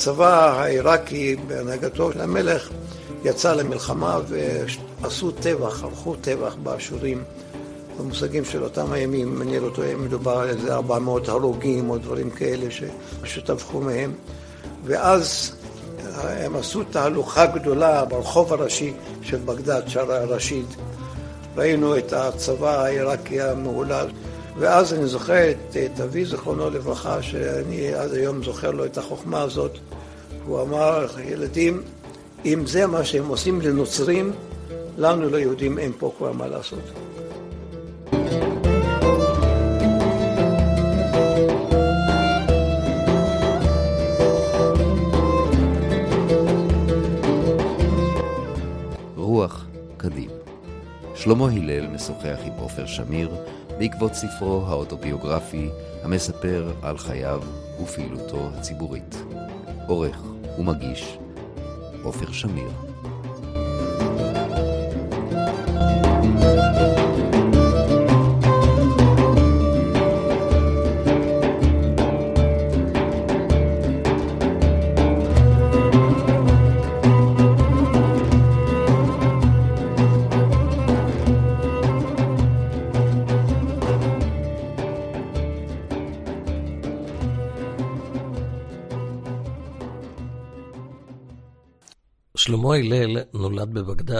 [0.00, 2.70] הצבא העיראקי בהנהגתו של המלך
[3.24, 7.24] יצא למלחמה ועשו טבח, ערכו טבח באשורים.
[7.98, 12.30] במושגים של אותם הימים, אם אני לא טועה, מדובר על איזה 400 הרוגים או דברים
[12.30, 12.66] כאלה
[13.24, 14.12] שטבחו מהם.
[14.84, 15.52] ואז
[16.22, 18.92] הם עשו תהלוכה גדולה ברחוב הראשי
[19.22, 20.66] של בגדד, שער רשיד.
[21.56, 24.08] ראינו את הצבא העיראקי המהולל.
[24.58, 29.42] ואז אני זוכר את, את אבי, זיכרונו לברכה, שאני עד היום זוכר לו את החוכמה
[29.42, 29.78] הזאת.
[30.44, 31.82] הוא אמר, ילדים,
[32.44, 34.32] אם זה מה שהם עושים לנוצרים,
[34.98, 36.78] לנו ליהודים אין פה כבר מה לעשות.
[49.16, 50.30] רוח קדים.
[51.14, 53.30] שלמה הלל משוחח עם עופר שמיר
[53.80, 55.68] בעקבות ספרו האוטוביוגרפי
[56.02, 57.42] המספר על חייו
[57.82, 59.16] ופעילותו הציבורית.
[59.86, 60.22] עורך
[60.58, 61.18] ומגיש
[62.02, 62.89] עופר שמיר.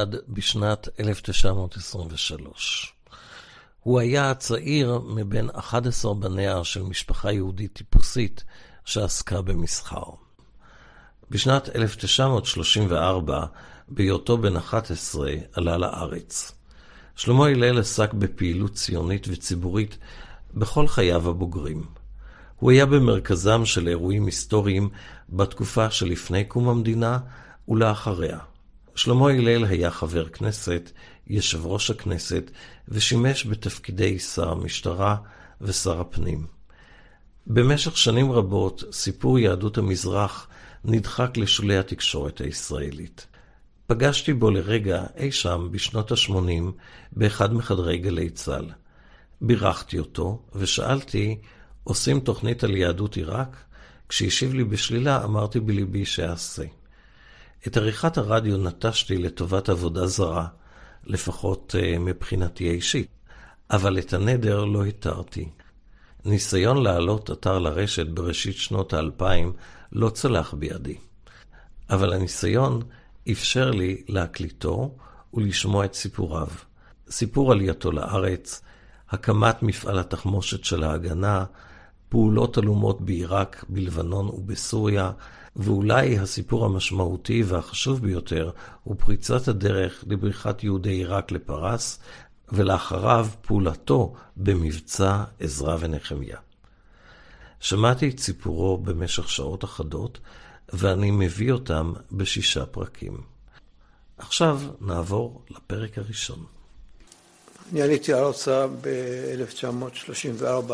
[0.04, 2.94] נולד בשנת 1923.
[3.80, 8.44] הוא היה הצעיר מבין 11 בניה של משפחה יהודית טיפוסית
[8.84, 10.02] שעסקה במסחר.
[11.30, 13.44] בשנת 1934,
[13.88, 16.52] בהיותו בן 11, עלה לארץ.
[17.16, 19.98] שלמה הלל עסק בפעילות ציונית וציבורית
[20.54, 21.84] בכל חייו הבוגרים.
[22.56, 24.88] הוא היה במרכזם של אירועים היסטוריים
[25.28, 27.18] בתקופה שלפני קום המדינה
[27.68, 28.49] ולאחריה.
[29.00, 30.90] שלמה הלל היה חבר כנסת,
[31.26, 32.50] יושב ראש הכנסת,
[32.88, 35.16] ושימש בתפקידי שר המשטרה
[35.60, 36.46] ושר הפנים.
[37.46, 40.48] במשך שנים רבות סיפור יהדות המזרח
[40.84, 43.26] נדחק לשולי התקשורת הישראלית.
[43.86, 46.64] פגשתי בו לרגע אי שם בשנות ה-80
[47.12, 48.66] באחד מחדרי גלי צה"ל.
[49.40, 51.38] בירכתי אותו ושאלתי,
[51.84, 53.56] עושים תוכנית על יהדות עיראק?
[54.08, 56.79] כשהשיב לי בשלילה אמרתי בליבי שאעשה.
[57.66, 60.46] את עריכת הרדיו נטשתי לטובת עבודה זרה,
[61.04, 63.08] לפחות uh, מבחינתי האישית,
[63.70, 65.48] אבל את הנדר לא התרתי.
[66.24, 69.52] ניסיון להעלות אתר לרשת בראשית שנות האלפיים
[69.92, 70.96] לא צלח בידי.
[71.90, 72.82] אבל הניסיון
[73.32, 74.94] אפשר לי להקליטו
[75.34, 76.48] ולשמוע את סיפוריו.
[77.10, 78.62] סיפור עלייתו לארץ,
[79.10, 81.44] הקמת מפעל התחמושת של ההגנה,
[82.08, 85.12] פעולות עלומות בעיראק, בלבנון ובסוריה,
[85.56, 88.50] ואולי הסיפור המשמעותי והחשוב ביותר
[88.84, 91.98] הוא פריצת הדרך לבריחת יהודי עיראק לפרס,
[92.52, 96.36] ולאחריו פעולתו במבצע עזרא ונחמיה.
[97.60, 100.18] שמעתי את סיפורו במשך שעות אחדות,
[100.72, 103.20] ואני מביא אותם בשישה פרקים.
[104.18, 106.44] עכשיו נעבור לפרק הראשון.
[107.72, 110.72] אני עליתי ארצה ב-1934,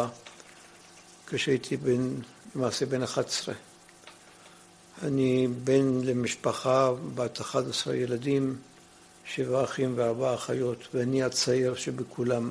[1.26, 2.14] כשהייתי בן,
[2.56, 3.54] למעשה בן 11.
[5.03, 8.57] אני בן למשפחה בת 11 ילדים,
[9.25, 12.51] שבעה אחים וארבעה אחיות, ואני הצעיר שבכולם.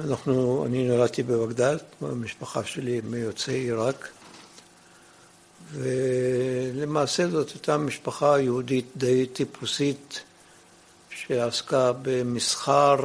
[0.00, 4.08] אנחנו, אני נולדתי בבגדד, המשפחה שלי מיוצאי עיראק,
[5.72, 10.22] ולמעשה זאת הייתה משפחה יהודית די טיפוסית
[11.10, 12.96] שעסקה במסחר,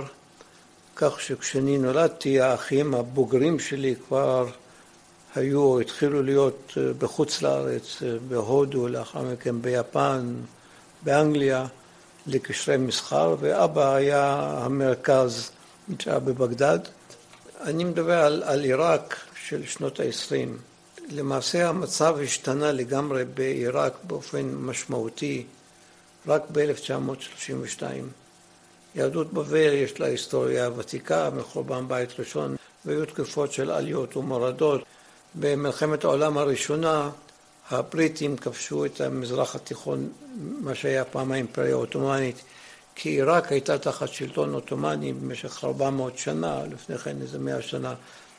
[0.95, 4.47] כך שכשאני נולדתי האחים הבוגרים שלי כבר
[5.35, 10.33] היו, התחילו להיות אה, בחוץ לארץ, אה, בהודו, לאחר מכן ביפן,
[11.03, 11.65] באנגליה,
[12.27, 15.51] לקשרי מסחר, ואבא היה המרכז,
[15.99, 16.79] שהיה בבגדד.
[17.61, 20.49] אני מדבר על, על עיראק של שנות ה-20.
[21.11, 25.45] למעשה המצב השתנה לגמרי בעיראק באופן משמעותי
[26.27, 27.83] רק ב-1932.
[28.95, 32.55] יהדות בבל יש לה היסטוריה ותיקה מחורבן בית ראשון,
[32.85, 34.83] והיו תקופות של עליות ומורדות.
[35.39, 37.09] במלחמת העולם הראשונה
[37.71, 42.41] הבריטים כבשו את המזרח התיכון, מה שהיה פעם האימפריה העות'מאנית,
[42.95, 47.93] כי עיראק הייתה תחת שלטון עות'מאני במשך 400 שנה, לפני כן איזה 100 שנה,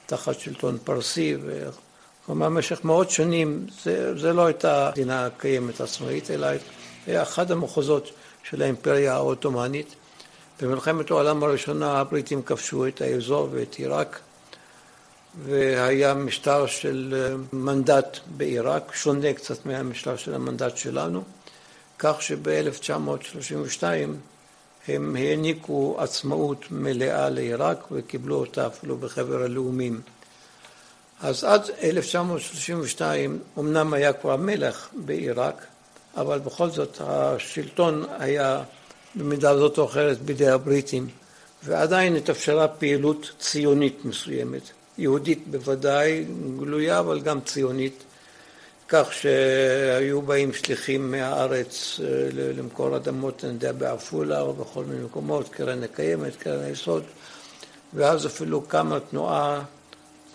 [0.06, 6.46] תחת שלטון פרסי, וכלומר במשך מאות שנים זה, זה לא הייתה מדינה קיימת עצמאית, אלא
[7.06, 8.10] היה אחד המחוזות
[8.50, 9.94] של האימפריה העות'מאנית.
[10.62, 14.20] במלחמת העולם הראשונה הבריטים כבשו את האזור ואת עיראק,
[15.44, 21.22] והיה משטר של אה, מנדט בעיראק, שונה קצת מהמשטר של המנדט שלנו,
[21.98, 23.82] כך שב-1932
[24.88, 30.00] הם העניקו עצמאות מלאה לעיראק וקיבלו אותה אפילו בחבר הלאומים.
[31.20, 35.66] אז עד 1932 אמנם היה כבר מלך בעיראק,
[36.16, 38.62] אבל בכל זאת השלטון היה
[39.14, 41.08] במידה זאת או אחרת בידי הבריטים,
[41.64, 44.62] ועדיין התאפשרה פעילות ציונית מסוימת,
[44.98, 46.24] יהודית בוודאי,
[46.58, 48.04] גלויה אבל גם ציונית,
[48.88, 55.48] כך שהיו באים שליחים מהארץ אה, למכור אדמות, אני יודע, בעפולה או בכל מיני מקומות,
[55.48, 57.02] קרן הקיימת, קרן היסוד,
[57.94, 59.62] ואז אפילו קמה תנועה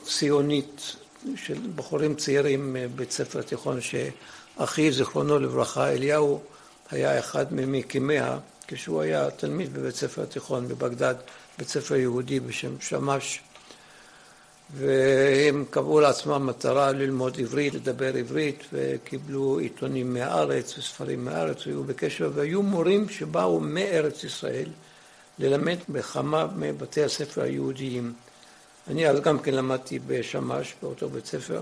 [0.04, 0.96] ציונית
[1.36, 6.42] של בחורים צעירים מבית ספר תיכון שאחי, זיכרונו לברכה, אליהו,
[6.92, 8.38] היה אחד ממקימיה
[8.68, 11.16] כשהוא היה תלמיד בבית ספר תיכון בבגדד,
[11.58, 13.42] בית ספר יהודי בשם שמש,
[14.74, 22.32] והם קבעו לעצמם מטרה ללמוד עברית, לדבר עברית, וקיבלו עיתונים מהארץ וספרים מהארץ, והיו בקשר,
[22.34, 24.70] והיו מורים שבאו מארץ ישראל
[25.40, 28.14] ללמד בכמה מבתי הספר היהודיים.
[28.88, 31.62] אני אז גם כן למדתי בשמש, באותו בית ספר,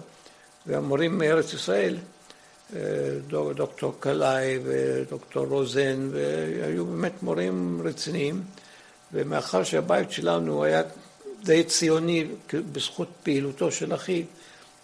[0.67, 1.97] והמורים מארץ ישראל,
[2.75, 2.79] אה,
[3.55, 8.43] דוקטור קלעי ודוקטור רוזן, והיו באמת מורים רציניים,
[9.13, 10.81] ומאחר שהבית שלנו היה
[11.43, 14.23] די ציוני בזכות פעילותו של אחי,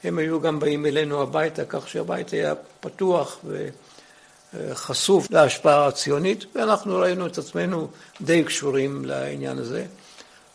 [0.04, 3.40] הם היו גם באים אלינו הביתה, כך שהבית היה פתוח
[4.54, 7.88] וחשוף להשפעה הציונית, ואנחנו ראינו את עצמנו
[8.22, 9.86] די קשורים לעניין הזה.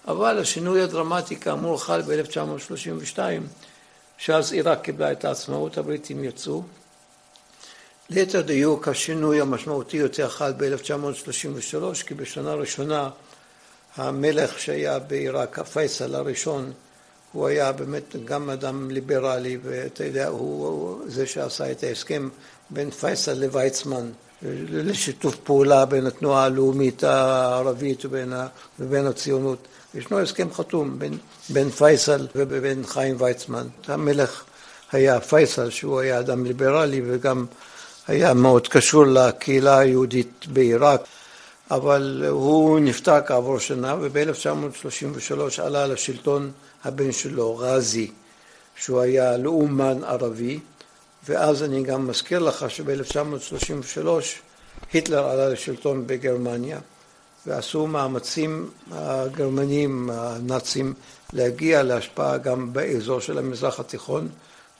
[0.08, 3.18] אבל השינוי הדרמטי כאמור חל ב-1932,
[4.18, 6.62] שאז עיראק קיבלה את העצמאות, הבריטים יצאו.
[8.10, 13.10] ליתר דיוק, השינוי המשמעותי יותר חל ב-1933, כי בשנה ראשונה
[14.00, 16.72] המלך שהיה בעיראק, הפייסל הראשון,
[17.32, 22.28] הוא היה באמת גם אדם ליברלי, ואתה יודע, הוא זה שעשה את ההסכם
[22.70, 24.10] בין פייסל לוויצמן,
[24.70, 28.32] לשיתוף פעולה בין התנועה הלאומית הערבית ובין,
[28.80, 29.58] ובין הציונות.
[29.94, 31.18] ישנו הסכם חתום בין,
[31.48, 33.66] בין פייסל ובין חיים ויצמן.
[33.88, 34.44] המלך
[34.92, 37.46] היה פייסל, שהוא היה אדם ליברלי וגם
[38.08, 41.00] היה מאוד קשור לקהילה היהודית בעיראק,
[41.70, 46.50] אבל הוא נפטר כעבור שנה, וב-1933 עלה לשלטון
[46.84, 48.10] הבן שלו, רזי,
[48.76, 50.60] שהוא היה לאומן ערבי,
[51.28, 54.06] ואז אני גם מזכיר לך שב-1933
[54.92, 56.78] היטלר עלה לשלטון בגרמניה.
[57.46, 60.94] ועשו מאמצים הגרמנים, הנאצים,
[61.32, 64.28] להגיע להשפעה גם באזור של המזרח התיכון,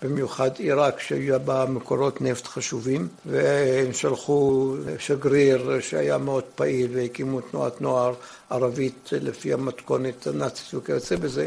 [0.02, 7.81] במיוחד עיראק שהיו בה מקורות נפט חשובים, והם שלחו שגריר שהיה מאוד פעיל והקימו תנועת
[7.81, 8.14] נוער
[8.50, 11.47] ערבית לפי המתכונת הנאצית וכיוצא בזה.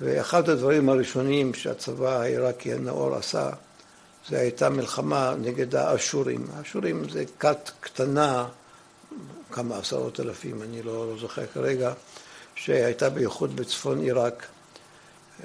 [0.00, 3.50] ואחד הדברים הראשונים שהצבא העיראקי הנאור עשה,
[4.28, 6.46] זה הייתה מלחמה נגד האשורים.
[6.56, 8.46] האשורים זה כת קטנה
[9.52, 11.92] כמה עשרות אלפים, אני לא, לא זוכר כרגע,
[12.54, 14.46] שהייתה בייחוד בצפון עיראק,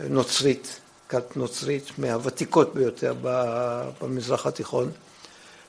[0.10, 3.14] נוצרית, כת נוצרית מהוותיקות ביותר
[4.02, 4.92] במזרח התיכון,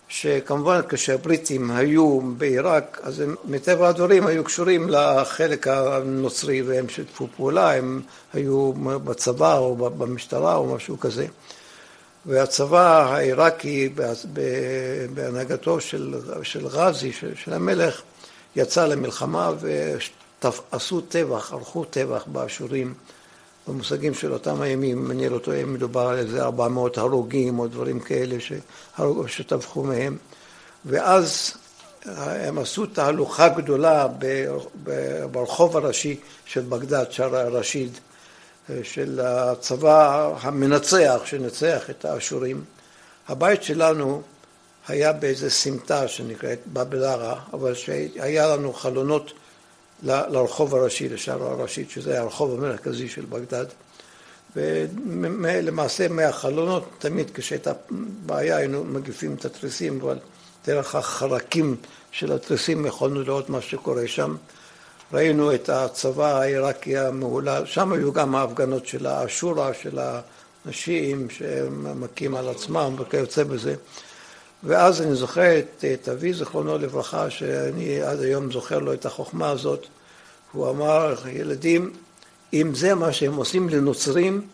[0.08, 7.74] שכמובן כשהבריטים היו בעיראק, אז הם מטבע הדברים היו קשורים לחלק הנוצרי והם שיתפו פעולה,
[7.74, 8.02] הם
[8.34, 8.72] היו
[9.04, 11.26] בצבא או במשטרה או משהו כזה.
[12.26, 13.94] והצבא העיראקי
[15.14, 18.02] בהנהגתו של, של רזי, של, של המלך,
[18.56, 22.94] יצא למלחמה ועשו טבח, ערכו טבח באשורים
[23.68, 28.00] במושגים של אותם הימים, אם אני לא טועה, מדובר על איזה 400 הרוגים או דברים
[28.00, 28.36] כאלה
[29.26, 30.16] שטבחו מהם
[30.84, 31.52] ואז
[32.04, 34.08] הם עשו תהלוכה גדולה
[35.30, 37.98] ברחוב הראשי של בגדד, שער א-רשיד,
[38.82, 42.64] של הצבא המנצח, שנצח את האשורים.
[43.28, 44.22] הבית שלנו
[44.88, 49.32] היה באיזה סמטה שנקראת בבלרה, אבל שהיה לנו חלונות
[50.02, 53.66] לרחוב הראשי, לשער הראשית, שזה הרחוב המרכזי של בגדד.
[54.56, 57.72] ולמעשה מהחלונות, תמיד כשהייתה
[58.26, 60.18] בעיה היינו מגיפים את התריסים, אבל
[60.66, 61.76] דרך החרקים
[62.10, 64.36] של התריסים יכולנו לראות מה שקורה שם.
[65.12, 72.34] ראינו את הצבא העיראקי המהולל, שם היו גם ההפגנות של האשורה, של הנשים שהם מכים
[72.34, 73.74] על עצמם וכיוצא בזה.
[74.64, 79.50] ואז אני זוכר את, את אבי, זכרונו לברכה, שאני עד היום זוכר לו את החוכמה
[79.50, 79.86] הזאת.
[80.52, 81.92] הוא אמר, ילדים,
[82.52, 84.46] אם זה מה שהם עושים לנוצרים,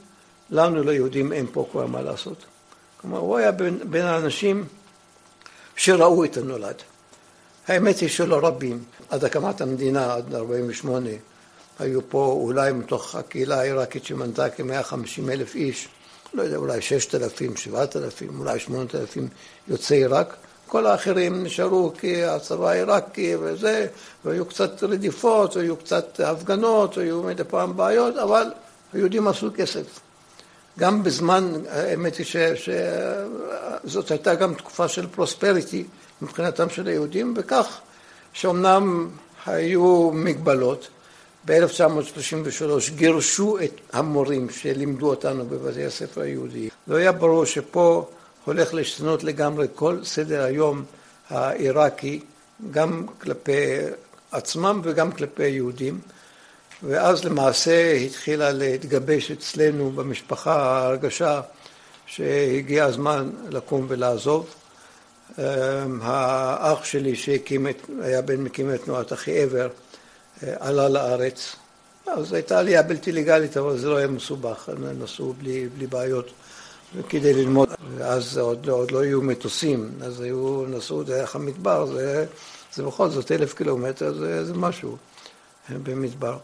[0.50, 2.44] לנו ליהודים אין פה כבר מה לעשות.
[3.00, 4.64] כלומר, הוא היה בין, בין האנשים
[5.76, 6.76] שראו את הנולד.
[7.68, 8.84] האמת היא שלא רבים.
[9.10, 11.10] עד הקמת המדינה, עד 48',
[11.78, 15.88] היו פה אולי מתוך הקהילה העיראקית שמנתה כ-150 אלף איש,
[16.34, 19.28] לא יודע, אולי 6,000, 7,000, אולי 8,000
[19.68, 20.36] יוצאי עיראק.
[20.66, 23.86] כל האחרים נשארו כי הצבא העיראקי וזה,
[24.24, 28.44] והיו קצת רדיפות, והיו קצת הפגנות, והיו מדי פעם בעיות, אבל
[28.92, 30.00] היהודים עשו כסף.
[30.78, 32.26] גם בזמן, האמת היא
[33.84, 35.84] שזאת הייתה גם תקופה של פרוספריטי
[36.22, 37.80] מבחינתם של היהודים, וכך
[38.32, 39.10] שאומנם
[39.46, 40.88] היו מגבלות.
[41.46, 46.68] ב-1933 גירשו את המורים שלימדו אותנו בבתי הספר היהודיים.
[46.88, 48.10] והיה ברור שפה
[48.44, 50.84] הולך לשנות לגמרי כל סדר היום
[51.30, 52.20] העיראקי,
[52.70, 53.76] גם כלפי
[54.32, 56.00] עצמם וגם כלפי יהודים.
[56.82, 61.40] ואז למעשה התחילה להתגבש אצלנו במשפחה ההרגשה
[62.06, 64.54] שהגיע הזמן לקום ולעזוב.
[65.38, 65.44] אמ,
[66.02, 69.68] האח שלי שהקים את, היה בין מקימי תנועת אחי עבר,
[70.60, 71.56] עלה לארץ.
[72.06, 76.30] אז הייתה עלייה בלתי לגאלית, אבל זה לא היה מסובך, הם נסעו בלי, בלי בעיות
[77.08, 77.68] כדי ללמוד.
[78.00, 82.26] אז עוד, עוד לא היו מטוסים, אז היו, נסעו דרך המדבר, זה,
[82.74, 84.96] זה בכל זאת אלף קילומטר, זה, זה משהו
[85.70, 86.36] אה, במדבר.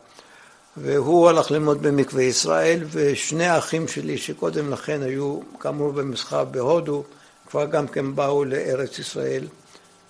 [0.77, 7.05] והוא הלך ללמוד במקווה ישראל, ושני האחים שלי שקודם לכן היו כאמור במסחר בהודו,
[7.51, 9.47] כבר גם כן באו לארץ ישראל,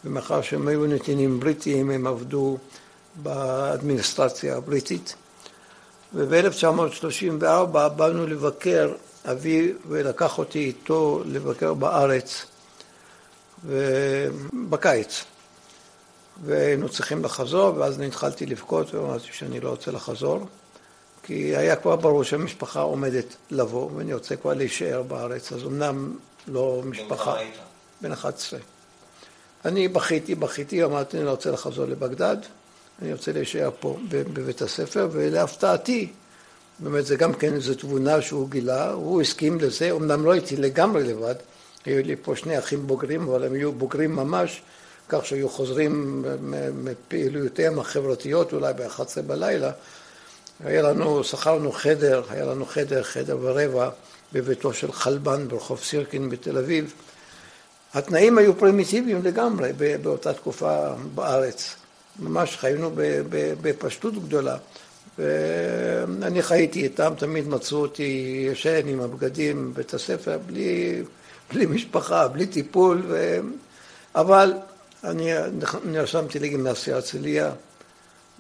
[0.05, 2.59] ומאחר שהם היו נתינים בריטיים הם עבדו
[3.23, 5.15] באדמיניסטרציה הבריטית.
[6.15, 8.93] וב-1934 באנו לבקר,
[9.25, 12.45] אבי ולקח אותי איתו לבקר בארץ
[14.71, 15.25] בקיץ.
[16.45, 20.47] והיינו צריכים לחזור, ואז אני התחלתי לבכות ואמרתי שאני לא רוצה לחזור,
[21.23, 26.83] כי היה כבר ברור שהמשפחה עומדת לבוא, ואני רוצה כבר להישאר בארץ, אז אמנם לא
[26.85, 27.37] משפחה...
[28.01, 28.61] בן 11.
[29.65, 32.37] אני בכיתי, בכיתי, אמרתי, אני לא רוצה לחזור לבגדד,
[33.03, 36.09] אני רוצה להישאר פה בבית הספר, ולהפתעתי,
[36.79, 41.03] באמת זה גם כן איזו תבונה שהוא גילה, הוא הסכים לזה, אמנם לא הייתי לגמרי
[41.03, 41.35] לבד,
[41.85, 44.63] היו לי פה שני אחים בוגרים, אבל הם היו בוגרים ממש,
[45.09, 46.25] כך שהיו חוזרים
[46.85, 49.71] מפעילויותיהם החברתיות אולי ב-11 בלילה.
[50.65, 53.91] היה לנו, שכרנו חדר, היה לנו חדר, חדר ורבע
[54.33, 56.93] בביתו של חלבן ברחוב סירקין בתל אביב.
[57.95, 61.75] התנאים היו פרימיטיביים לגמרי באותה תקופה בארץ.
[62.19, 62.91] ממש חיינו
[63.63, 64.57] בפשטות גדולה.
[65.19, 71.03] ואני חייתי איתם, תמיד מצאו אותי ישן עם הבגדים בבית הספר, בלי,
[71.53, 73.39] בלי משפחה, בלי טיפול, ו...
[74.15, 74.53] אבל
[75.05, 75.31] אני
[75.85, 77.53] נרשמתי לגימנסיה הרצליה,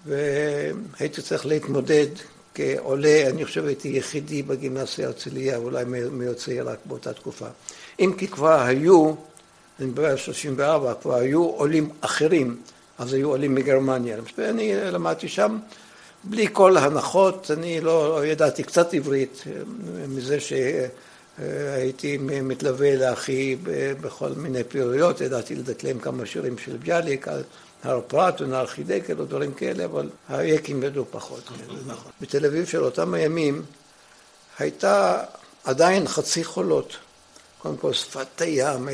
[0.06, 2.06] והייתי צריך להתמודד
[2.54, 7.46] כעולה, אני חושב הייתי יחידי בגימנסיה הרצליה, אולי מיוצאי רק באותה תקופה.
[8.00, 9.14] אם כי כבר היו,
[9.80, 12.56] אני מדבר על 34, כבר היו עולים אחרים,
[12.98, 14.16] אז היו עולים מגרמניה.
[14.38, 15.58] ואני למדתי שם
[16.24, 19.44] בלי כל הנחות, אני לא ידעתי קצת עברית
[20.08, 20.52] מזה ש...
[21.74, 23.56] הייתי מתלווה לאחי
[24.00, 27.42] בכל מיני פעילויות, ידעתי לדקלם כמה שירים של ביאליק, על
[27.82, 31.50] הר פרת ונהר חידקל או דברים כאלה, אבל היקים ידעו פחות.
[31.86, 32.12] נכון.
[32.20, 33.62] בתל אביב של אותם הימים
[34.58, 35.22] הייתה
[35.64, 36.96] עדיין חצי חולות.
[37.58, 38.88] קודם כל שפת הים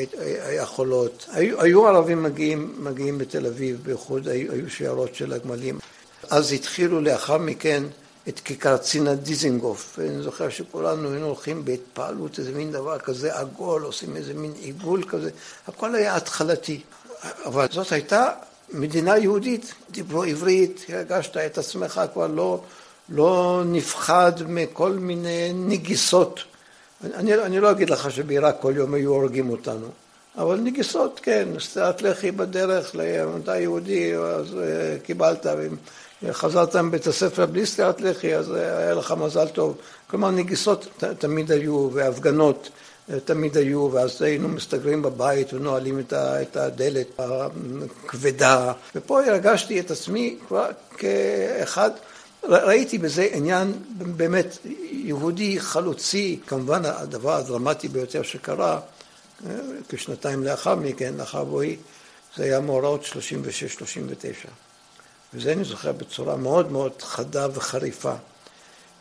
[0.46, 1.26] היה חולות.
[1.32, 5.78] היו, היו ערבים מגיעים, מגיעים בתל אביב, בייחוד היו, היו שיירות של הגמלים.
[6.30, 7.82] אז התחילו לאחר מכן
[8.28, 13.82] את כיכר צינה דיזינגוף, ואני זוכר שכולנו היינו הולכים בהתפעלות, איזה מין דבר כזה עגול,
[13.82, 15.30] עושים איזה מין עיגול כזה,
[15.66, 16.80] הכל היה התחלתי.
[17.44, 18.28] אבל זאת הייתה
[18.72, 22.60] מדינה יהודית, דיברו עברית, הרגשת את עצמך כבר לא,
[23.08, 26.40] לא נפחד מכל מיני נגיסות.
[27.14, 29.86] אני, אני לא אגיד לך שבעיראק כל יום היו הורגים אותנו,
[30.38, 35.46] אבל נגיסות, כן, סטירת לחי בדרך למדע יהודי, אז uh, קיבלת.
[36.30, 39.76] חזרת מבית הספר בלי סטירת לחי, אז היה לך מזל טוב.
[40.06, 42.68] כלומר, נגיסות ת, תמיד היו, והפגנות
[43.12, 48.72] אה, תמיד היו, ואז היינו מסתגרים בבית ונועלים את הדלת הכבדה.
[48.94, 50.68] ופה הרגשתי את עצמי כבר
[50.98, 51.90] כאחד,
[52.48, 54.58] ראיתי בזה עניין באמת
[54.90, 56.40] יהודי חלוצי.
[56.46, 58.80] כמובן, הדבר הדרמטי ביותר שקרה,
[59.46, 59.50] אה,
[59.88, 61.76] כשנתיים לאחר מכן, לאחר בואי,
[62.36, 64.48] זה היה מאורעות 36-39.
[65.34, 68.14] וזה אני זוכר בצורה מאוד מאוד חדה וחריפה.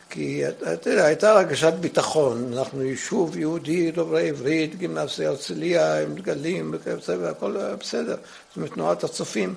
[0.09, 6.75] כי אתה יודע, הייתה הרגשת ביטחון, אנחנו יישוב יהודי דוברי עברית, גימנסיה הרצליה עם דגלים
[7.19, 8.15] והכל בסדר,
[8.50, 9.55] זאת אומרת תנועת הצופים.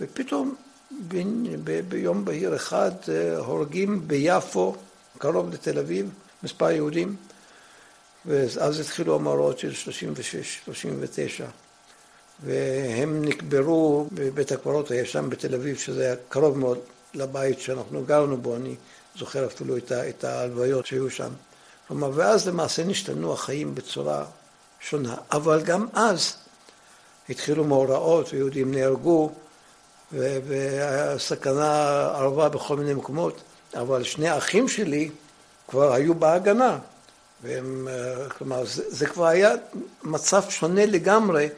[0.00, 0.54] ופתאום
[1.88, 4.76] ביום בהיר אחד אה, הורגים ביפו,
[5.18, 6.10] קרוב לתל אביב,
[6.42, 7.16] מספר יהודים,
[8.26, 9.72] ואז התחילו המאורעות של
[10.68, 10.72] 36-39.
[12.44, 16.78] והם נקברו בבית הקברות הישן בתל אביב, שזה היה קרוב מאוד
[17.14, 18.74] לבית שאנחנו גרנו בו, אני
[19.16, 21.30] זוכר אפילו את ההלוויות שהיו שם.
[21.88, 24.24] כלומר, ואז למעשה נשתנו החיים בצורה
[24.80, 25.16] שונה.
[25.32, 26.34] אבל גם אז
[27.28, 29.32] התחילו מאורעות ויהודים נהרגו
[30.12, 33.40] והסכנה ערבה בכל מיני מקומות,
[33.74, 35.10] אבל שני האחים שלי
[35.68, 36.78] כבר היו בהגנה.
[37.42, 37.88] והם,
[38.38, 39.50] כלומר, זה, זה כבר היה
[40.02, 41.48] מצב שונה לגמרי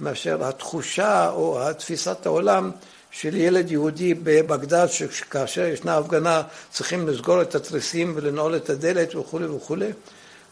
[0.00, 2.70] מאשר התחושה או תפיסת העולם
[3.10, 9.46] של ילד יהודי בבגדד, שכאשר ישנה הפגנה צריכים לסגור את התריסים ולנעול את הדלת וכולי
[9.46, 9.90] וכולי.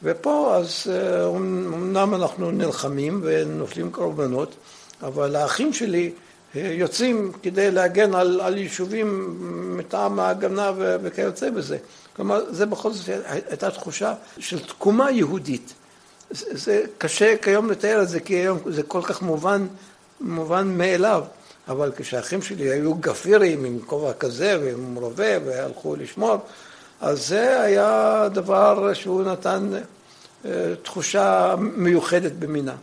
[0.03, 0.87] ופה אז
[1.27, 4.55] אמנם אנחנו נלחמים ונופלים קורבנות,
[5.03, 6.12] אבל האחים שלי
[6.55, 9.37] יוצאים כדי להגן על, על יישובים
[9.78, 11.78] מטעם ההגנה וכיוצא בזה.
[12.17, 13.09] כלומר, זה בכל זאת
[13.49, 15.75] הייתה תחושה של תקומה יהודית.
[16.31, 19.67] זה, זה קשה כיום לתאר את זה, כי היום זה כל כך מובן,
[20.21, 21.25] מובן מאליו.
[21.69, 26.37] אבל כשהאחים שלי היו גפירים עם כובע כזה ועם רובה והלכו לשמור,
[27.00, 29.71] אז זה היה דבר שהוא נתן
[30.45, 30.50] אה,
[30.83, 32.75] תחושה מיוחדת במינה.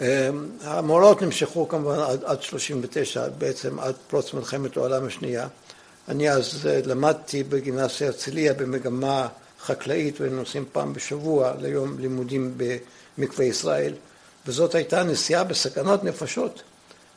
[0.00, 0.28] אה,
[0.62, 5.48] המאורעות נמשכו כמובן עד, עד 39, בעצם עד פרוץ מלחמת העולם השנייה.
[6.08, 9.28] אני אז אה, למדתי בגימנסיה הרצליה במגמה
[9.60, 12.58] חקלאית ונוסעים פעם בשבוע ליום לימודים
[13.18, 13.92] במקווה ישראל,
[14.46, 16.62] וזאת הייתה נסיעה בסכנות נפשות.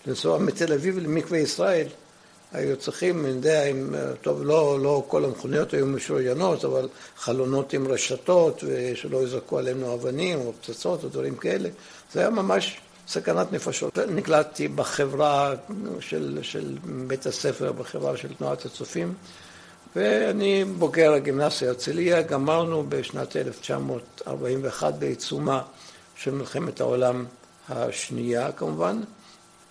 [0.06, 1.88] לנסוע מתל אביב למקווה ישראל.
[2.54, 6.88] היו צריכים, אני יודע, אם, טוב, לא, לא כל המכוניות היו משוריינות, אבל
[7.18, 11.70] חלונות עם רשתות, ושלא יזרקו עלינו אבנים או פצצות או דברים כאלה.
[12.14, 13.98] זה היה ממש סכנת נפשות.
[13.98, 15.54] נקלטתי בחברה
[16.00, 16.78] של, של
[17.08, 19.14] בית הספר, בחברה של תנועת הצופים,
[19.96, 25.62] ואני בוגר הגימנסיה הרצליה, גמרנו בשנת 1941 בעיצומה
[26.16, 27.26] של מלחמת העולם
[27.70, 29.02] השנייה כמובן.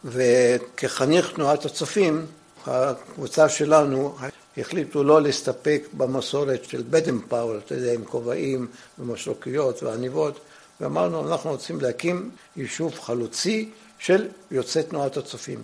[0.04, 2.26] וכחניך תנועת הצופים,
[2.68, 4.16] הקבוצה שלנו
[4.58, 8.66] החליטו לא להסתפק במסורת של בדם פאוור, אתה יודע, עם כובעים
[8.98, 10.40] ומשרוקיות ועניבות,
[10.80, 15.62] ואמרנו, אנחנו רוצים להקים יישוב חלוצי של יוצאי תנועת הצופים.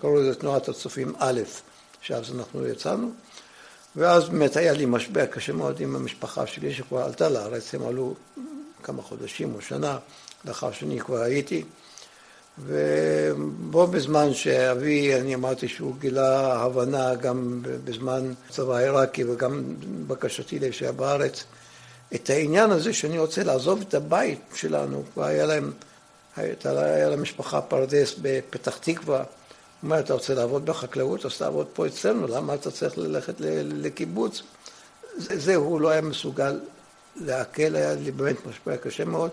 [0.00, 1.40] קראו לזה תנועת הצופים א',
[2.00, 3.10] שאז אנחנו יצאנו,
[3.96, 8.14] ואז באמת היה לי משבר קשה מאוד עם המשפחה שלי שכבר עלתה לארץ, הם עלו
[8.82, 9.98] כמה חודשים או שנה
[10.44, 11.64] לאחר שאני כבר הייתי.
[12.58, 19.64] ובו בזמן שאבי, אני אמרתי שהוא גילה הבנה גם בזמן הצבא העיראקי וגם
[20.06, 21.44] בקשתי להישאר בארץ,
[22.14, 25.72] את העניין הזה שאני רוצה לעזוב את הבית שלנו, כבר היה להם,
[26.36, 29.24] היה להם משפחה פרדס בפתח תקווה, הוא
[29.82, 34.42] אומר, אתה רוצה לעבוד בחקלאות, אז תעבוד פה אצלנו, למה אתה צריך ללכת לקיבוץ?
[35.16, 36.60] זה הוא לא היה מסוגל
[37.16, 39.30] לעכל, היה לי באמת משבר קשה מאוד.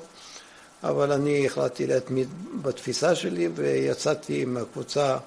[0.84, 2.28] אבל אני החלטתי להתמיד
[2.62, 5.18] בתפיסה שלי ויצאתי עם הקבוצה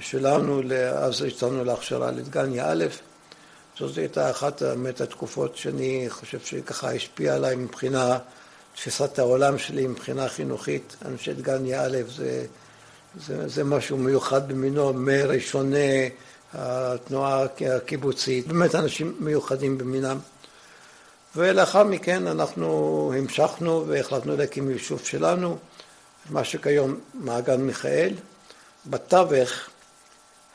[0.00, 0.62] שלנו,
[0.94, 2.84] אז יצאנו להכשרה לדגניה א',
[3.78, 8.18] זאת הייתה אחת באמת התקופות שאני חושב שככה השפיעה עליי מבחינה
[8.74, 10.96] תפיסת העולם שלי, מבחינה חינוכית.
[11.04, 12.46] אנשי דגניה א' זה,
[13.26, 16.10] זה, זה משהו מיוחד במינו, מראשוני
[16.54, 17.46] התנועה
[17.76, 20.18] הקיבוצית, באמת אנשים מיוחדים במינם.
[21.36, 25.58] ולאחר מכן אנחנו המשכנו והחלטנו להקים יישוב שלנו,
[26.30, 28.14] מה שכיום מעגן מיכאל.
[28.86, 29.50] בתווך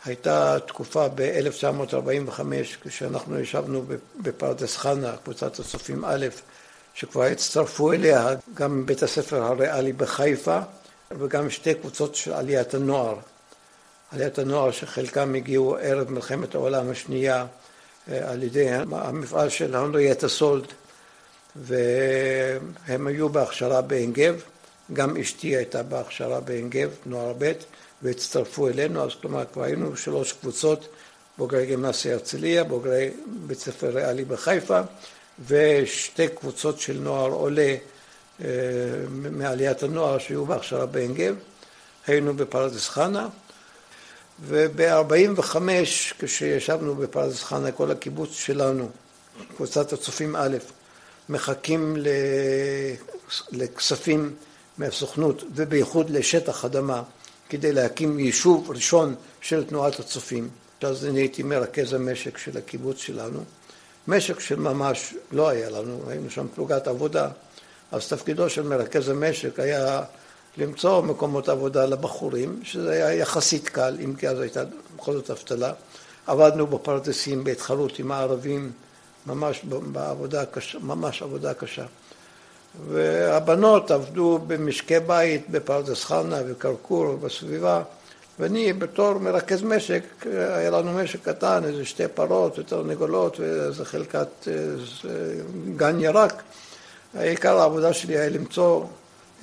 [0.05, 2.41] הייתה תקופה ב-1945,
[2.81, 3.85] כשאנחנו ישבנו
[4.21, 6.27] בפרדס חנה, קבוצת הצופים א',
[6.93, 10.59] שכבר הצטרפו אליה גם בית הספר הריאלי בחיפה
[11.11, 13.15] וגם שתי קבוצות של עליית הנוער.
[14.11, 17.45] עליית הנוער שחלקם הגיעו ערב מלחמת העולם השנייה
[18.07, 20.65] על ידי המפעל של הנרייטה סולד,
[21.55, 24.41] והם היו בהכשרה בעין גב,
[24.93, 27.51] גם אשתי הייתה בהכשרה בעין גב, נוער ב',
[28.01, 30.87] והצטרפו אלינו, אז כלומר כבר היינו שלוש קבוצות,
[31.37, 33.09] בוגרי גימנסיה הרצליה, בוגרי
[33.47, 34.81] בית ספר ריאלי בחיפה,
[35.47, 37.75] ושתי קבוצות של נוער עולה
[38.41, 38.47] אה,
[39.09, 41.35] מעליית הנוער שהיו בהכשרה בעין גב,
[42.07, 43.27] היינו בפרדס חנה,
[44.41, 45.57] וב-45,
[46.19, 48.89] כשישבנו בפרדס חנה, כל הקיבוץ שלנו,
[49.55, 50.57] קבוצת הצופים א',
[51.29, 51.97] מחכים
[53.51, 54.33] לכספים
[54.77, 57.03] מהסוכנות ובייחוד לשטח אדמה
[57.49, 60.49] כדי להקים יישוב ראשון של תנועת הצופים.
[60.81, 63.43] אז אני הייתי מרכז המשק של הקיבוץ שלנו.
[64.07, 67.29] משק של ממש לא היה לנו, היינו שם פלוגת עבודה,
[67.91, 70.01] אז תפקידו של מרכז המשק היה
[70.57, 74.63] למצוא מקומות עבודה לבחורים, שזה היה יחסית קל, אם כי אז הייתה
[74.97, 75.73] בכל זאת אבטלה.
[76.27, 78.71] עבדנו בפרדסים בהתחרות עם הערבים,
[79.25, 81.85] ממש בעבודה קשה, ממש עבודה קשה.
[82.87, 87.81] והבנות עבדו במשקי בית בפרדס חנה וכרכור ובסביבה,
[88.39, 94.47] ואני בתור מרכז משק, היה לנו משק קטן, איזה שתי פרות ותרנגולות ואיזה חלקת
[95.75, 96.43] גן ירק.
[97.19, 98.83] עיקר העבודה שלי היה למצוא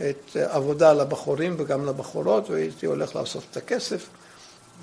[0.01, 4.07] את עבודה לבחורים וגם לבחורות, והייתי הולך לאסוף את הכסף.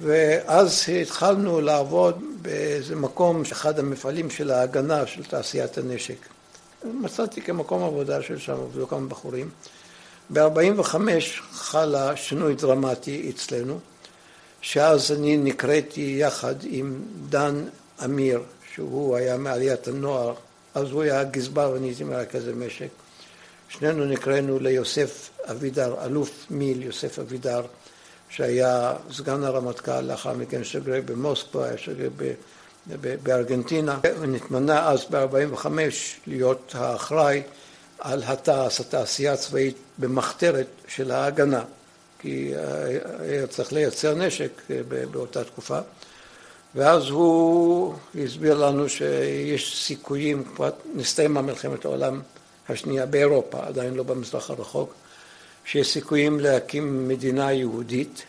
[0.02, 6.18] ואז התחלנו לעבוד באיזה מקום, אחד המפעלים של ההגנה של תעשיית הנשק.
[6.84, 9.50] מצאתי כמקום עבודה של שם עבדו כמה בחורים.
[10.34, 10.96] ב-45'
[11.52, 13.80] חלה שינוי דרמטי אצלנו,
[14.62, 17.66] שאז אני נקראתי יחד עם דן
[18.06, 18.42] אמיר,
[18.76, 20.34] שהוא היה מעליית הנוער,
[20.76, 22.90] אז הוא היה גזבר ואני הייתי מרכז המשק.
[23.70, 27.62] שנינו נקראנו ליוסף אבידר, אלוף מיל יוסף אבידר,
[28.30, 32.10] שהיה סגן הרמטכ"ל, לאחר מכן שגריר במוסקבה, היה שגריר
[33.24, 35.68] בארגנטינה, ונתמנה אז ב-45'
[36.28, 37.42] להיות האחראי
[38.00, 41.64] על התעש, התעשייה הצבאית במחתרת של ההגנה,
[42.20, 42.54] כי
[43.20, 44.62] היה צריך לייצר נשק
[45.12, 45.80] באותה תקופה.
[46.76, 52.22] ואז הוא הסביר לנו שיש סיכויים, כבר נסתיימה מלחמת העולם
[52.70, 54.94] השנייה באירופה, עדיין לא במזרח הרחוק,
[55.66, 58.24] שיש סיכויים להקים מדינה יהודית,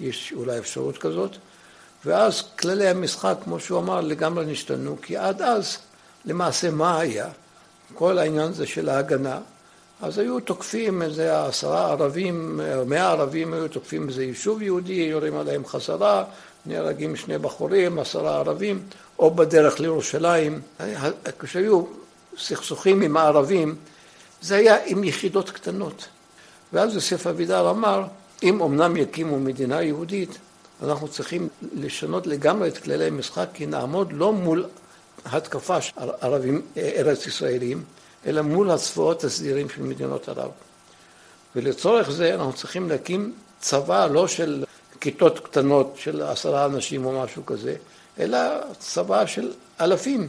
[0.00, 1.36] יש אולי אפשרות כזאת,
[2.04, 5.78] ואז כללי המשחק, כמו שהוא אמר, לגמרי נשתנו, כי עד אז
[6.24, 7.28] למעשה מה היה?
[7.94, 9.38] כל העניין הזה של ההגנה,
[10.02, 15.66] אז היו תוקפים איזה עשרה ערבים, מאה ערבים היו תוקפים איזה יישוב יהודי, יורים עליהם
[15.66, 16.24] חזרה,
[16.66, 18.82] נהרגים שני בחורים, עשרה ערבים,
[19.18, 20.60] או בדרך לירושלים.
[21.38, 21.84] כשהיו
[22.38, 23.74] סכסוכים עם הערבים,
[24.40, 26.08] זה היה עם יחידות קטנות.
[26.72, 28.04] ואז יוסף אבידר אמר,
[28.42, 30.38] אם אמנם יקימו מדינה יהודית,
[30.82, 34.66] אנחנו צריכים לשנות לגמרי את כללי המשחק, כי נעמוד לא מול
[35.24, 37.84] התקפה של ערבים ארץ ישראלים,
[38.26, 40.50] אלא מול הצבאות הסדירים של מדינות ערב.
[41.56, 44.64] ולצורך זה אנחנו צריכים להקים צבא לא של
[45.00, 47.76] כיתות קטנות של עשרה אנשים או משהו כזה,
[48.18, 48.38] אלא
[48.78, 50.28] צבא של אלפים.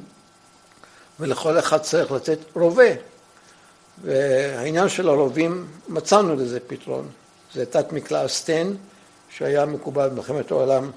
[1.20, 2.92] ולכל אחד צריך לתת רובה.
[4.04, 7.08] והעניין של הרובים, מצאנו לזה פתרון.
[7.54, 8.74] זה תת מקלע סטן,
[9.30, 10.92] שהיה מקובל במלחמת העולם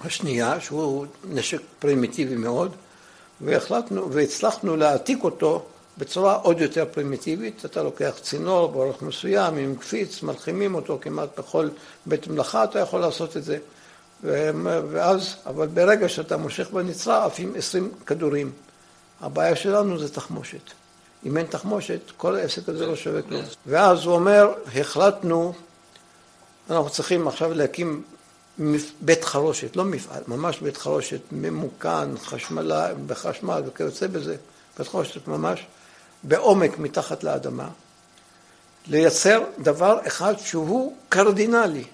[0.00, 2.76] השנייה, שהוא נשק פרימיטיבי מאוד,
[3.40, 5.64] והחלטנו והצלחנו להעתיק אותו
[5.98, 7.64] בצורה עוד יותר פרימיטיבית.
[7.64, 11.68] אתה לוקח צינור באורך מסוים עם קפיץ, מלחימים אותו כמעט בכל
[12.06, 13.58] בית מלאכה, אתה יכול לעשות את זה.
[14.22, 18.52] ואז, אבל ברגע שאתה מושך בנצרה, עפים עשרים כדורים.
[19.20, 20.70] הבעיה שלנו זה תחמושת.
[21.26, 23.42] אם אין תחמושת, כל העסק הזה לא שווה כלום.
[23.66, 25.52] ואז הוא אומר, החלטנו,
[26.70, 28.02] אנחנו צריכים עכשיו להקים
[29.00, 34.36] בית חרושת, לא מפעל, ממש בית חרושת ממוכן, חשמלה, בחשמל וכיוצא בזה,
[34.78, 35.66] בית חרושת ממש,
[36.22, 37.68] בעומק מתחת לאדמה,
[38.86, 41.84] לייצר דבר אחד שהוא קרדינלי,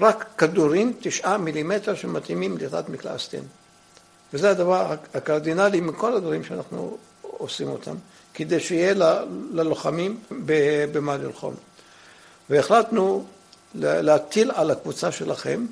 [0.00, 3.42] רק כדורים, תשעה מילימטר שמתאימים לתת מקלע סטן.
[4.34, 7.94] וזה הדבר הקרדינלי מכל הדברים שאנחנו עושים אותם,
[8.34, 8.94] כדי שיהיה
[9.52, 10.20] ללוחמים
[10.92, 11.54] במה ללחום.
[12.50, 13.24] והחלטנו
[13.74, 15.66] להטיל על הקבוצה שלכם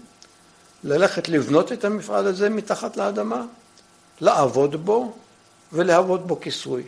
[0.84, 3.44] ללכת לבנות את המפעל הזה מתחת לאדמה,
[4.20, 5.12] לעבוד בו
[5.72, 6.82] ולהוות בו כיסוי.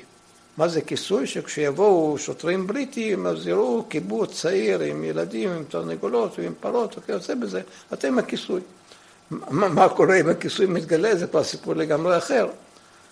[0.57, 1.27] מה זה כיסוי?
[1.27, 7.61] שכשיבואו שוטרים בריטים אז יראו קיבוץ צעיר עם ילדים, עם תרנגולות ועם פרות וכיוצא בזה,
[7.93, 8.61] אתם הכיסוי.
[9.51, 12.47] מה, מה קורה אם הכיסוי מתגלה זה כבר סיפור לגמרי אחר.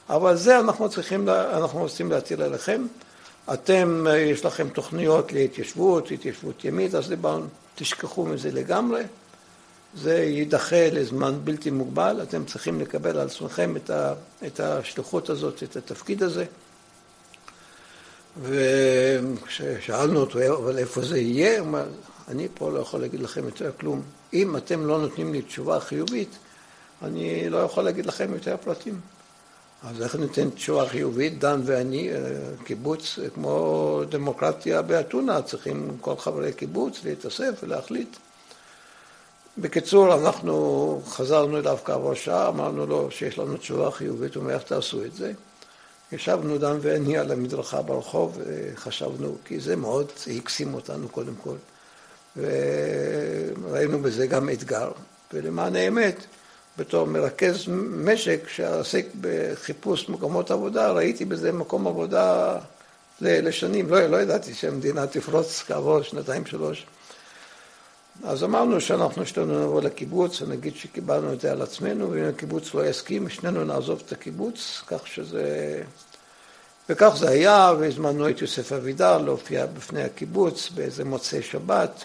[0.09, 2.87] אבל זה אנחנו צריכים, אנחנו רוצים להטיל עליכם.
[3.53, 9.03] אתם, יש לכם תוכניות להתיישבות, התיישבות ימית, אז דיברנו, תשכחו מזה לגמרי.
[9.95, 13.91] זה יידחה לזמן בלתי מוגבל, אתם צריכים לקבל על עצמכם את,
[14.47, 16.45] את השליחות הזאת, את התפקיד הזה.
[18.43, 21.61] וכששאלנו אותו, אבל איפה זה יהיה?
[21.61, 21.85] הוא אמר,
[22.29, 24.03] אני פה לא יכול להגיד לכם יותר כלום.
[24.33, 26.39] אם אתם לא נותנים לי תשובה חיובית,
[27.03, 29.01] אני לא יכול להגיד לכם יותר פרטים.
[29.83, 31.39] אז איך ניתן תשובה חיובית?
[31.39, 32.17] דן ואני, אה,
[32.65, 38.17] קיבוץ כמו דמוקרטיה באתונה, צריכים כל חברי קיבוץ להתאסף ולהחליט.
[39.59, 44.63] בקיצור, אנחנו חזרנו אליו כעבור שעה, אמרנו לו שיש לנו תשובה חיובית, הוא אומר, איך
[44.63, 45.33] תעשו את זה?
[46.13, 51.57] ישבנו דן ואני על המדרכה ברחוב, וחשבנו, כי זה מאוד הקסים אותנו קודם כל.
[52.37, 54.91] וראינו בזה גם אתגר.
[55.33, 56.25] ולמען האמת,
[56.79, 57.65] בתור מרכז
[58.05, 62.59] משק שעסק בחיפוש מקומות עבודה, ראיתי בזה מקום עבודה
[63.21, 63.91] לשנים.
[63.91, 66.87] לא, לא ידעתי שהמדינה תפרוץ כעבור שנתיים, שלוש.
[68.25, 72.87] אז אמרנו שאנחנו שנינו נבוא לקיבוץ, ונגיד שקיבלנו את זה על עצמנו, ואם הקיבוץ לא
[72.87, 75.83] יסכים, שנינו נעזוב את הקיבוץ, כך שזה...
[76.89, 82.05] וכך זה היה, והזמנו את יוסף אבידר להופיע בפני הקיבוץ באיזה מוצאי שבת.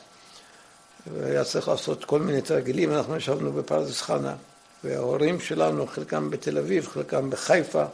[1.13, 4.35] והיה צריך לעשות כל מיני תרגילים, אנחנו ישבנו בפרדס חנה,
[4.83, 7.85] וההורים שלנו, חלקם בתל אביב, חלקם בחיפה,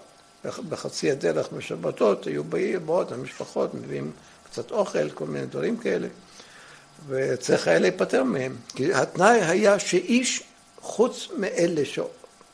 [0.70, 2.44] בחצי הדרך בשבתות, היו
[2.86, 4.12] באות המשפחות, מביאים
[4.44, 6.08] קצת אוכל, כל מיני דברים כאלה,
[7.08, 8.56] וצריך היה להיפטר מהם.
[8.76, 10.44] כי התנאי היה שאיש,
[10.82, 12.00] חוץ מאלה, ש...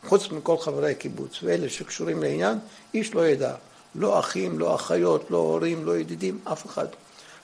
[0.08, 2.58] חוץ מכל חברי הקיבוץ, ואלה שקשורים לעניין,
[2.94, 3.54] איש לא ידע.
[3.96, 6.88] לא אחים, לא אחיות, לא הורים, לא ידידים, אף אחד.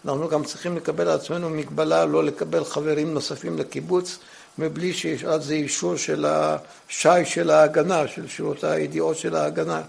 [0.06, 4.20] אנחנו גם צריכים לקבל על עצמנו מגבלה לא לקבל חברים נוספים לקיבוץ
[4.58, 9.82] מבלי שיש על זה אישור של השי של ההגנה, של שירות הידיעות של ההגנה.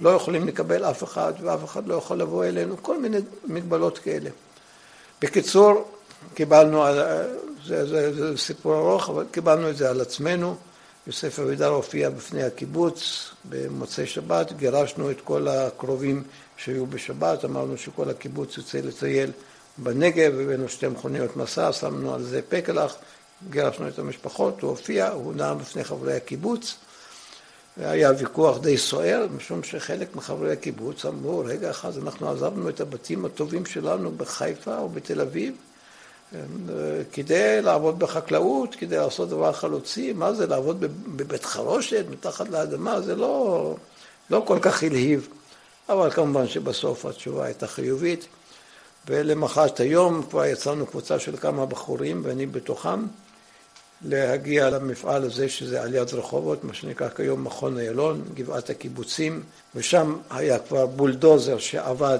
[0.00, 4.30] לא יכולים לקבל אף אחד ואף אחד לא יכול לבוא אלינו, כל מיני מגבלות כאלה.
[5.22, 5.90] בקיצור,
[6.34, 6.84] קיבלנו,
[7.66, 10.56] זה, זה, זה סיפור ארוך, אבל קיבלנו את זה על עצמנו.
[11.06, 16.22] יוסף אבידר הופיע בפני הקיבוץ במוצאי שבת, גירשנו את כל הקרובים
[16.56, 19.30] שהיו בשבת, אמרנו שכל הקיבוץ יוצא לטייל
[19.78, 22.96] בנגב, הבאנו שתי מכוניות מסע, שמנו על זה פקלח,
[23.50, 26.74] גירשנו את המשפחות, הוא הופיע, הוא נאם בפני חברי הקיבוץ.
[27.76, 33.24] היה ויכוח די סוער, משום שחלק מחברי הקיבוץ אמרו, רגע אחד, אנחנו עזבנו את הבתים
[33.24, 35.54] הטובים שלנו בחיפה או בתל אביב,
[37.12, 40.80] כדי לעבוד בחקלאות, כדי לעשות דבר חלוצי, מה זה לעבוד
[41.16, 43.76] בבית חרושת, מתחת לאדמה, זה לא,
[44.30, 45.28] לא כל כך הלהיב.
[45.88, 48.26] אבל כמובן שבסוף התשובה הייתה חיובית.
[49.06, 53.06] ולמחרת היום כבר יצאנו קבוצה של כמה בחורים, ואני בתוכם,
[54.02, 59.42] להגיע למפעל הזה שזה על יד רחובות, מה שנקרא כיום מכון איילון, גבעת הקיבוצים,
[59.74, 62.18] ושם היה כבר בולדוזר שעבד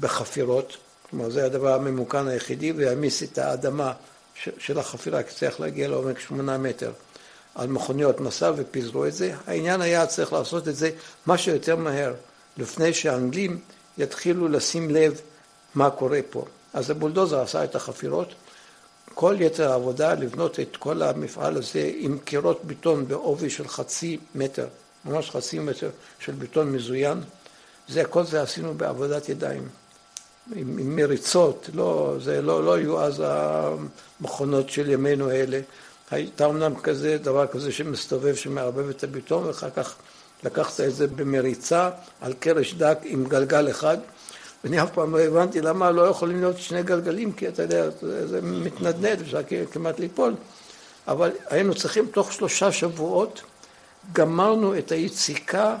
[0.00, 0.76] בחפירות,
[1.10, 3.92] כלומר זה הדבר הממוכן היחידי, והעמיס את האדמה
[4.58, 6.92] של החפירה, כי צריך להגיע לעומק שמונה מטר,
[7.54, 9.34] על מכוניות מסע ופיזרו את זה.
[9.46, 10.90] העניין היה צריך לעשות את זה
[11.26, 12.14] מה שיותר מהר,
[12.58, 13.60] לפני שהאנגלים
[13.98, 15.20] יתחילו לשים לב
[15.76, 16.44] מה קורה פה.
[16.74, 18.34] אז הבולדוזר עשה את החפירות,
[19.14, 24.66] כל יתר העבודה לבנות את כל המפעל הזה עם קירות בטון בעובי של חצי מטר,
[25.04, 27.20] ממש חצי מטר של בטון מזוין,
[27.88, 29.68] זה כל זה עשינו בעבודת ידיים.
[30.54, 35.60] עם, עם מריצות, לא, זה לא, לא היו אז המכונות של ימינו האלה.
[36.10, 39.94] הייתה אמנם כזה, דבר כזה שמסתובב, שמערבב את הבטון, ואחר כך
[40.44, 43.98] לקחת את זה במריצה על קרש דק עם גלגל אחד.
[44.66, 48.40] ואני אף פעם לא הבנתי למה לא יכולים להיות שני גלגלים, כי אתה יודע, זה
[48.42, 49.40] מתנדנד, אפשר
[49.72, 50.34] כמעט ליפול.
[51.08, 53.42] אבל היינו צריכים תוך שלושה שבועות,
[54.12, 55.76] גמרנו את היציקה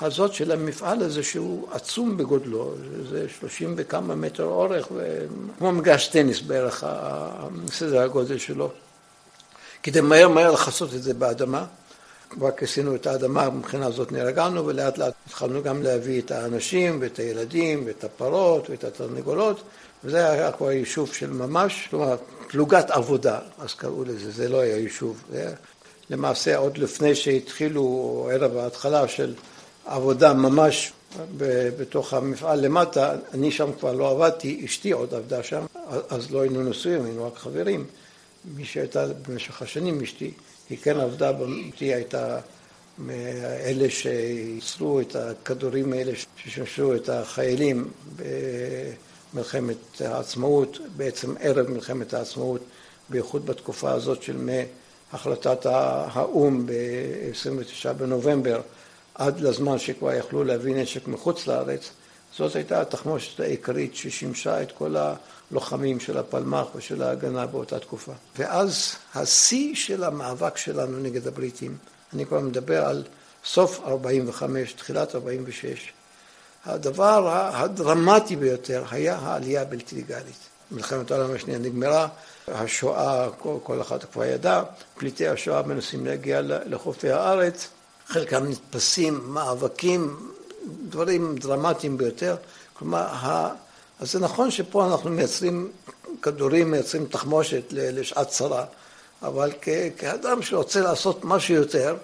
[0.00, 2.74] הזאת של המפעל הזה שהוא עצום בגודלו,
[3.10, 4.88] זה שלושים וכמה מטר אורך,
[5.58, 6.84] כמו מגרש טניס בערך,
[7.72, 8.70] סדר הגודל שלו.
[9.82, 11.64] כדי מהר מהר לכסות את זה באדמה.
[12.30, 17.18] כבר כיסינו את האדמה, מבחינה הזאת נרגענו, ולאט לאט התחלנו גם להביא את האנשים ואת
[17.18, 19.62] הילדים ואת הפרות ואת התרנגולות,
[20.04, 22.16] וזה היה כבר יישוב של ממש, כלומר
[22.48, 25.22] פלוגת עבודה, אז קראו לזה, זה לא היה יישוב.
[25.30, 25.50] זה היה
[26.10, 29.34] למעשה עוד לפני שהתחילו ערב ההתחלה של
[29.86, 30.92] עבודה ממש
[31.78, 35.66] בתוך המפעל למטה, אני שם כבר לא עבדתי, אשתי עוד עבדה שם,
[36.08, 37.86] אז לא היינו נשואים, היינו רק חברים.
[38.56, 40.32] מי שהייתה במשך השנים אשתי,
[40.70, 41.32] היא כן עבדה,
[41.80, 42.38] היא הייתה
[42.98, 47.90] מאלה שייצרו את הכדורים האלה ששימשו את החיילים
[49.34, 52.60] במלחמת העצמאות, בעצם ערב מלחמת העצמאות,
[53.08, 54.36] בייחוד בתקופה הזאת של
[55.12, 58.60] מהחלטת האו"ם ב-29 בנובמבר
[59.14, 61.90] עד לזמן שכבר יכלו להביא נשק מחוץ לארץ,
[62.36, 64.96] זאת הייתה התחמושת העיקרית ששימשה את כל
[65.50, 68.12] הלוחמים של הפלמ"ח ושל ההגנה באותה תקופה.
[68.36, 71.76] ואז השיא של המאבק שלנו נגד הבריטים,
[72.14, 73.04] אני כבר מדבר על
[73.44, 75.92] סוף 45, תחילת 46,
[76.66, 80.48] הדבר הדרמטי ביותר היה העלייה הבלתי לגלית.
[80.70, 82.08] מלחמת העולם השנייה נגמרה,
[82.48, 83.28] השואה,
[83.62, 84.62] כל אחד כבר ידע,
[84.96, 87.68] פליטי השואה מנסים להגיע לחופי הארץ,
[88.06, 90.32] חלקם נתפסים, מאבקים,
[90.88, 92.36] דברים דרמטיים ביותר.
[92.72, 93.06] כלומר,
[94.00, 95.70] אז זה נכון שפה אנחנו מייצרים
[96.22, 98.64] כדורים, מייצרים תחמושת לשעת צרה,
[99.22, 99.52] אבל
[99.96, 101.96] כאדם שרוצה לעשות משהו יותר,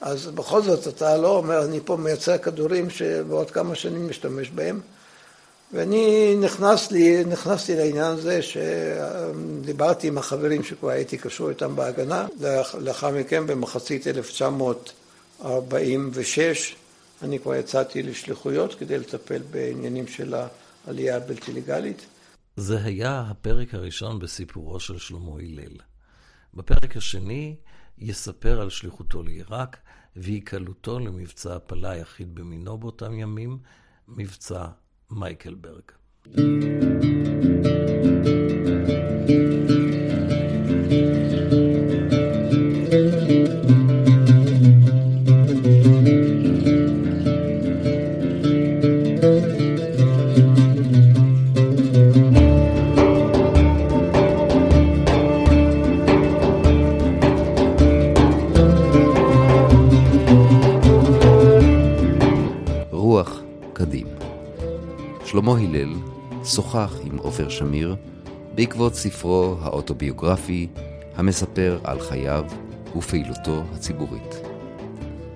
[0.00, 4.80] אז בכל זאת אתה לא אומר, אני פה מייצר כדורים שבעוד כמה שנים משתמש בהם.
[5.72, 12.26] ואני נכנס לי, נכנסתי לעניין הזה שדיברתי עם החברים שכבר הייתי קשור איתם בהגנה.
[12.78, 16.76] לאחר מכן, במחצית 1946,
[17.22, 20.34] אני כבר יצאתי לשליחויות כדי לטפל בעניינים של
[20.86, 22.06] העלייה הבלתי לגלית.
[22.56, 25.76] זה היה הפרק הראשון בסיפורו של שלמה הלל.
[26.54, 27.56] בפרק השני
[27.98, 29.76] יספר על שליחותו לעיראק
[30.16, 33.58] והיקלותו למבצע הפלה היחיד במינו באותם ימים,
[34.08, 34.66] מבצע
[35.10, 35.82] מייקלברג.
[36.24, 36.38] thank
[36.72, 37.03] you
[67.64, 67.96] שמיר
[68.54, 70.68] בעקבות ספרו האוטוביוגרפי
[71.16, 72.44] המספר על חייו
[72.96, 74.40] ופעילותו הציבורית.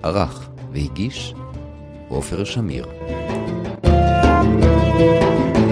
[0.03, 1.33] ערך והגיש
[2.09, 2.85] עופר שמיר.
[4.99, 5.68] thank you